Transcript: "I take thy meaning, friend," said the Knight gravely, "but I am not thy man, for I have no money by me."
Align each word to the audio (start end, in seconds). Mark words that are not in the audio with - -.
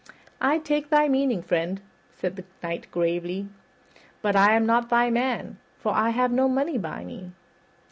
"I 0.41 0.57
take 0.57 0.89
thy 0.89 1.07
meaning, 1.07 1.43
friend," 1.43 1.79
said 2.15 2.35
the 2.35 2.43
Knight 2.63 2.89
gravely, 2.89 3.49
"but 4.23 4.35
I 4.35 4.55
am 4.55 4.65
not 4.65 4.89
thy 4.89 5.11
man, 5.11 5.59
for 5.77 5.93
I 5.93 6.09
have 6.09 6.31
no 6.31 6.49
money 6.49 6.79
by 6.79 7.05
me." 7.05 7.33